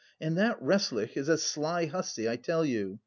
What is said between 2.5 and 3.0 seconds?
you.